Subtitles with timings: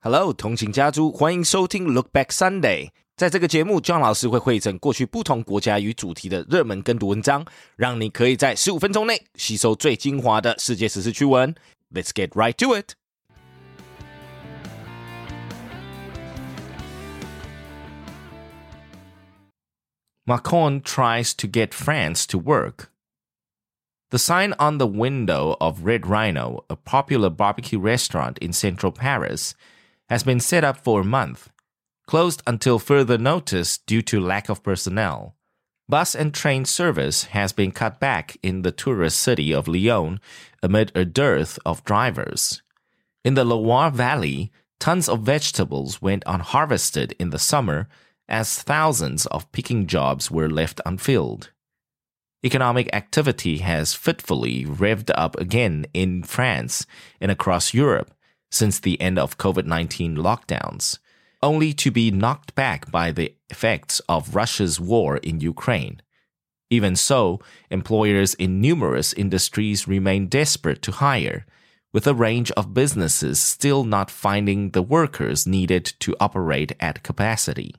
[0.00, 2.90] Hello，通勤家族，欢迎收听 Look Back Sunday。
[3.16, 11.52] 在这个节目，John 老师会汇整过去不同国家与主题的热门跟读文章，让你可以在十五分钟内吸收最精华的世界时事趣闻。
[11.92, 12.92] Let's get right to it。
[20.24, 22.84] Macron tries to get France to work.
[24.10, 29.54] The sign on the window of Red Rhino, a popular barbecue restaurant in central Paris,
[30.08, 31.50] has been set up for a month,
[32.06, 35.36] closed until further notice due to lack of personnel.
[35.88, 40.20] Bus and train service has been cut back in the tourist city of Lyon
[40.62, 42.62] amid a dearth of drivers.
[43.24, 47.88] In the Loire Valley, tons of vegetables went unharvested in the summer
[48.28, 51.50] as thousands of picking jobs were left unfilled.
[52.44, 56.86] Economic activity has fitfully revved up again in France
[57.20, 58.12] and across Europe
[58.50, 60.98] since the end of COVID 19 lockdowns,
[61.42, 66.02] only to be knocked back by the effects of Russia's war in Ukraine.
[66.70, 67.40] Even so,
[67.70, 71.46] employers in numerous industries remain desperate to hire,
[71.92, 77.74] with a range of businesses still not finding the workers needed to operate at capacity.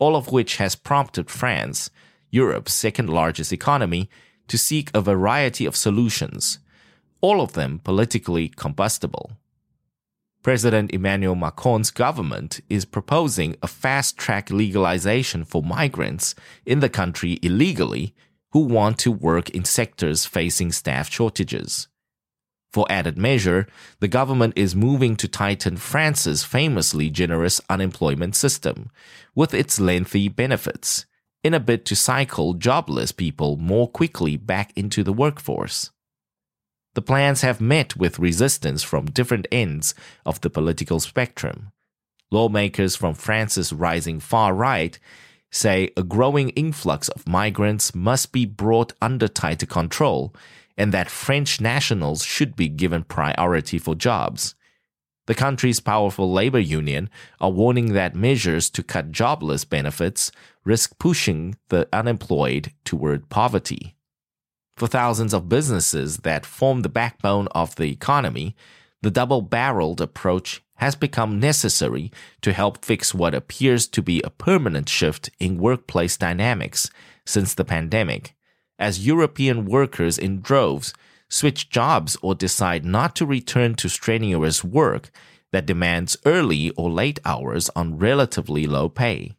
[0.00, 1.90] All of which has prompted France,
[2.30, 4.10] Europe's second largest economy,
[4.48, 6.58] to seek a variety of solutions,
[7.20, 9.30] all of them politically combustible.
[10.42, 16.34] President Emmanuel Macron's government is proposing a fast track legalization for migrants
[16.66, 18.12] in the country illegally
[18.50, 21.86] who want to work in sectors facing staff shortages.
[22.72, 23.68] For added measure,
[24.00, 28.90] the government is moving to tighten France's famously generous unemployment system
[29.36, 31.06] with its lengthy benefits
[31.44, 35.91] in a bid to cycle jobless people more quickly back into the workforce.
[36.94, 39.94] The plans have met with resistance from different ends
[40.26, 41.72] of the political spectrum.
[42.30, 44.98] Lawmakers from France's rising far right
[45.50, 50.34] say a growing influx of migrants must be brought under tighter control
[50.76, 54.54] and that French nationals should be given priority for jobs.
[55.26, 57.08] The country's powerful labor union
[57.40, 60.32] are warning that measures to cut jobless benefits
[60.64, 63.94] risk pushing the unemployed toward poverty.
[64.82, 68.56] For thousands of businesses that form the backbone of the economy,
[69.00, 72.10] the double barreled approach has become necessary
[72.40, 76.90] to help fix what appears to be a permanent shift in workplace dynamics
[77.24, 78.34] since the pandemic,
[78.76, 80.92] as European workers in droves
[81.28, 85.12] switch jobs or decide not to return to strenuous work
[85.52, 89.36] that demands early or late hours on relatively low pay.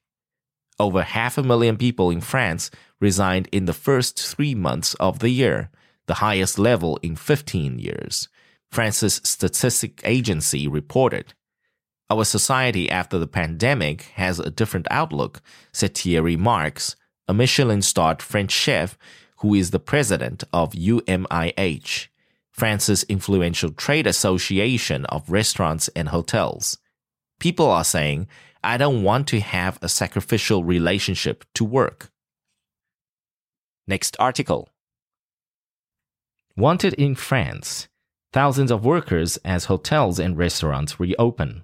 [0.80, 2.72] Over half a million people in France
[3.04, 5.70] resigned in the first three months of the year,
[6.08, 8.30] the highest level in 15 years.
[8.72, 11.34] France's statistic agency reported.
[12.10, 15.42] Our society after the pandemic has a different outlook,
[15.74, 16.96] said Thierry Marx,
[17.28, 18.98] a Michelin starred French chef
[19.38, 22.08] who is the president of UMIH,
[22.52, 26.78] France's influential trade association of restaurants and hotels.
[27.40, 28.28] People are saying,
[28.64, 32.13] I don't want to have a sacrificial relationship to work.
[33.86, 34.70] Next article.
[36.56, 37.90] Wanted in France.
[38.32, 41.64] Thousands of workers as hotels and restaurants reopen.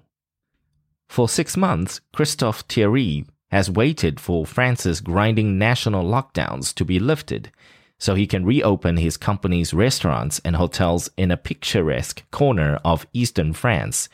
[1.08, 7.50] For six months, Christophe Thierry has waited for France's grinding national lockdowns to be lifted
[7.98, 13.54] so he can reopen his company's restaurants and hotels in a picturesque corner of eastern
[13.54, 14.08] France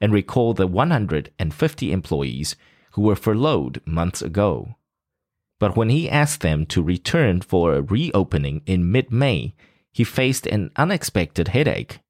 [0.00, 2.56] and recall the 150 employees
[2.92, 4.74] who were furloughed months ago.
[5.58, 9.54] But when he asked them to return for a reopening in mid May,
[9.92, 12.00] he faced an unexpected headache.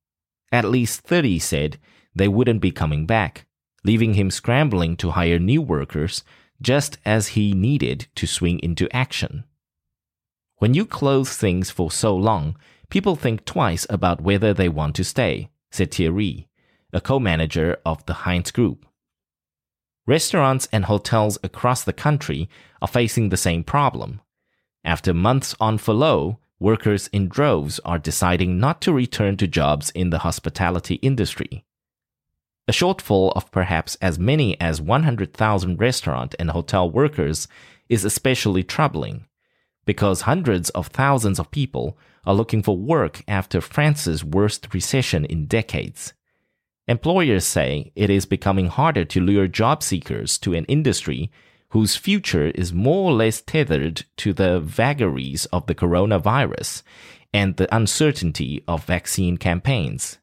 [0.50, 1.78] At least 30 said
[2.15, 3.47] they wouldn't be coming back,
[3.84, 6.25] leaving him scrambling to hire new workers
[6.62, 9.44] just as he needed to swing into action.
[10.59, 12.56] When you close things for so long,
[12.88, 16.49] people think twice about whether they want to stay, said Thierry,
[16.93, 18.87] a co manager of the Heinz Group.
[20.06, 22.48] Restaurants and hotels across the country
[22.83, 24.21] are facing the same problem.
[24.84, 30.10] After months on furlough, workers in droves are deciding not to return to jobs in
[30.10, 31.65] the hospitality industry.
[32.68, 37.48] A shortfall of perhaps as many as 100,000 restaurant and hotel workers
[37.89, 39.27] is especially troubling
[39.84, 45.47] because hundreds of thousands of people are looking for work after France's worst recession in
[45.47, 46.15] decades.
[46.86, 51.31] Employers say it is becoming harder to lure job seekers to an industry
[51.71, 56.83] whose future is more or less tethered to the vagaries of the coronavirus
[57.33, 60.19] and the uncertainty of vaccine campaigns.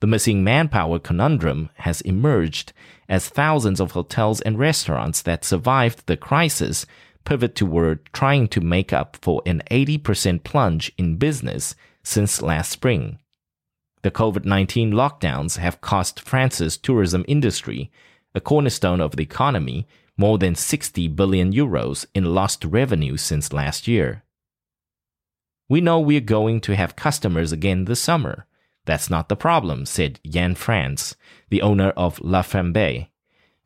[0.00, 2.72] The missing manpower conundrum has emerged
[3.08, 6.84] as thousands of hotels and restaurants that survived the crisis
[7.24, 13.18] pivot toward trying to make up for an 80% plunge in business since last spring.
[14.04, 17.90] The COVID 19 lockdowns have cost France's tourism industry,
[18.34, 23.88] a cornerstone of the economy, more than 60 billion euros in lost revenue since last
[23.88, 24.22] year.
[25.70, 28.44] We know we're going to have customers again this summer.
[28.84, 31.16] That's not the problem, said Yan France,
[31.48, 33.08] the owner of La Flambe,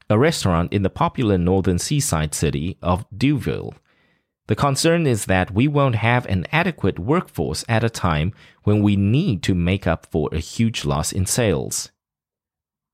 [0.08, 3.74] a restaurant in the popular northern seaside city of Deauville.
[4.48, 8.32] The concern is that we won't have an adequate workforce at a time
[8.64, 11.90] when we need to make up for a huge loss in sales.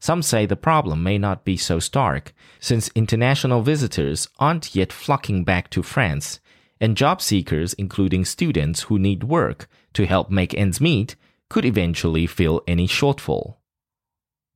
[0.01, 5.45] Some say the problem may not be so stark, since international visitors aren't yet flocking
[5.45, 6.41] back to France,
[6.81, 11.15] and job seekers, including students who need work to help make ends meet,
[11.49, 13.59] could eventually fill any shortfall.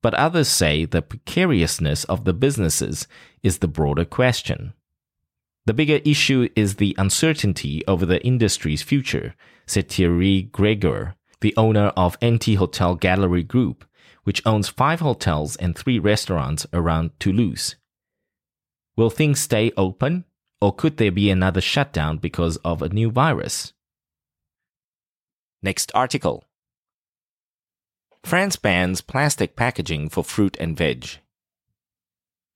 [0.03, 3.07] But others say the precariousness of the businesses
[3.43, 4.75] is the broader question.
[5.69, 9.35] The bigger issue is the uncertainty over the industry's future,
[9.67, 13.85] said Thierry Gregor, the owner of NT Hotel Gallery Group,
[14.25, 17.77] which owns five hotels and three restaurants around Toulouse.
[18.97, 20.25] Will things stay open,
[20.63, 23.75] or could there be another shutdown because of a new virus?
[25.63, 26.45] Next article
[28.25, 31.19] France bans plastic packaging for fruit and veg.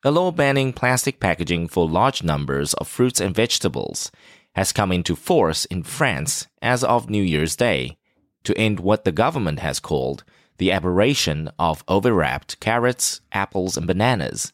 [0.04, 4.10] A law banning plastic packaging for large numbers of fruits and vegetables
[4.56, 7.99] has come into force in France as of New Year's Day
[8.43, 10.25] to end what the government has called
[10.58, 14.52] the aberration of overwrapped carrots, apples, and bananas,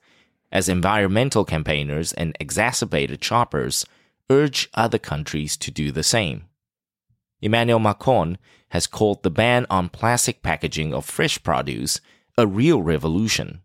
[0.52, 3.86] as environmental campaigners and exacerbated shoppers
[4.28, 6.44] urge other countries to do the same.
[7.40, 8.36] Emmanuel Macron
[8.68, 12.02] has called the ban on plastic packaging of fresh produce
[12.36, 13.62] a real revolution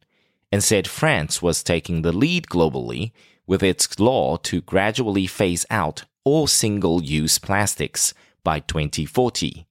[0.53, 3.11] and said France was taking the lead globally
[3.47, 8.13] with its law to gradually phase out all single use plastics
[8.43, 9.65] by 2040.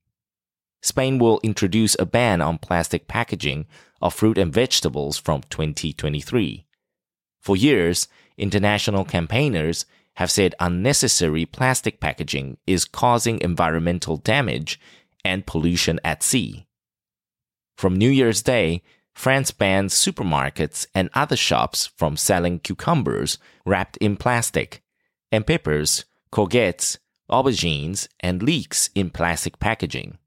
[0.83, 3.65] Spain will introduce a ban on plastic packaging
[4.01, 6.67] of fruit and vegetables from 2023.
[7.41, 14.81] For years, international campaigners have said unnecessary plastic packaging is causing environmental damage
[15.25, 16.67] and pollution at sea.
[17.77, 18.83] From New Year's Day,
[19.15, 24.83] France bans supermarkets and other shops from selling cucumbers wrapped in plastic,
[25.31, 26.99] and peppers, courgettes,
[27.31, 30.19] aubergines, and leeks in plastic packaging.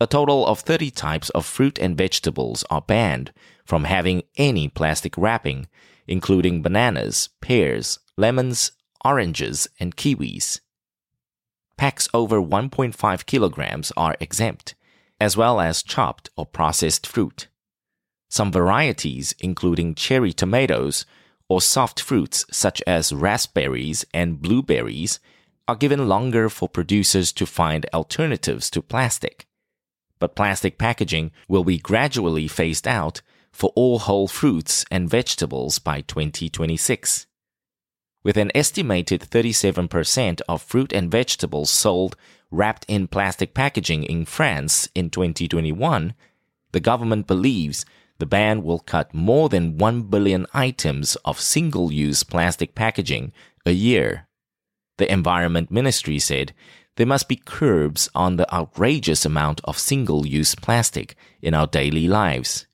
[0.00, 3.32] A total of 30 types of fruit and vegetables are banned
[3.64, 5.66] from having any plastic wrapping,
[6.06, 8.72] including bananas, pears, lemons,
[9.04, 10.60] oranges, and kiwis.
[11.76, 14.74] Packs over 1.5 kilograms are exempt,
[15.20, 17.48] as well as chopped or processed fruit.
[18.28, 21.06] Some varieties, including cherry tomatoes
[21.48, 25.18] or soft fruits such as raspberries and blueberries,
[25.66, 29.48] are given longer for producers to find alternatives to plastic
[30.18, 33.22] but plastic packaging will be gradually phased out
[33.52, 37.26] for all whole fruits and vegetables by 2026.
[38.22, 42.16] With an estimated 37% of fruit and vegetables sold
[42.50, 46.14] wrapped in plastic packaging in France in 2021,
[46.72, 47.86] the government believes
[48.18, 53.32] the ban will cut more than 1 billion items of single use plastic packaging
[53.64, 54.26] a year.
[54.98, 56.52] The Environment Ministry said
[56.96, 62.08] there must be curbs on the outrageous amount of single use plastic in our daily
[62.08, 62.66] lives.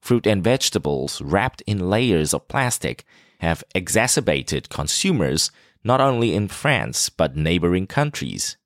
[0.00, 3.04] Fruit and vegetables wrapped in layers of plastic
[3.40, 5.50] have exacerbated consumers
[5.82, 8.56] not only in France but neighboring countries.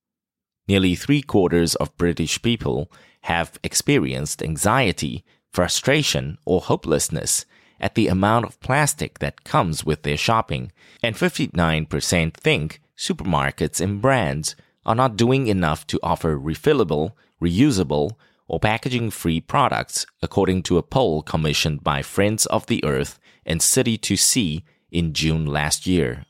[0.69, 2.91] Nearly three quarters of British people
[3.23, 7.45] have experienced anxiety, frustration, or hopelessness
[7.81, 14.01] at the amount of plastic that comes with their shopping, and 59% think supermarkets and
[14.01, 14.55] brands
[14.87, 18.13] are not doing enough to offer refillable, reusable,
[18.47, 23.61] or packaging free products, according to a poll commissioned by Friends of the Earth and
[23.61, 26.25] City to Sea in June last year.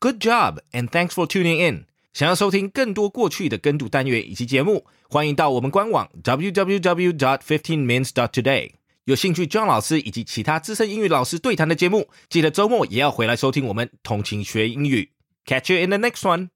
[0.00, 1.86] Good job, and thanks for tuning in.
[2.18, 8.72] 想要收听更多过去的跟读单元以及节目，欢迎到我们官网 www.dot15mins.dot.today。
[9.04, 15.12] 有兴趣 John 老师以及其他资深英语老师对谈的节目，记得周末也要回来收听我们同情学英语。
[15.46, 16.48] Catch you in the next one.